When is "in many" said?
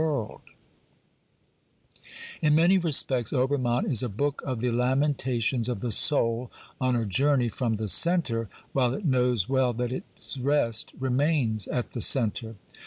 2.47-2.77